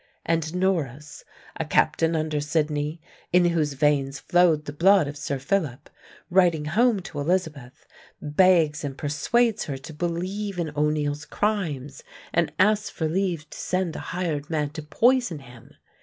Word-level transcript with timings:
And 0.25 0.55
Norris, 0.55 1.23
a 1.57 1.63
captain 1.63 2.15
under 2.15 2.41
Sidney, 2.41 2.99
in 3.31 3.45
whose 3.45 3.73
veins 3.73 4.17
flowed 4.17 4.65
the 4.65 4.73
blood 4.73 5.07
of 5.07 5.15
Sir 5.15 5.37
Philip, 5.37 5.91
writing 6.31 6.65
home 6.65 7.01
to 7.01 7.19
Elizabeth, 7.19 7.85
begs 8.19 8.83
and 8.83 8.97
persuades 8.97 9.65
her 9.65 9.77
to 9.77 9.93
believe 9.93 10.57
in 10.57 10.73
O'Neill's 10.75 11.25
crimes, 11.25 12.03
and 12.33 12.51
asks 12.57 12.89
for 12.89 13.07
leave 13.07 13.47
to 13.51 13.57
send 13.59 13.95
a 13.95 13.99
hired 14.09 14.49
man 14.49 14.71
to 14.71 14.81
poison 14.81 15.37
him! 15.37 15.75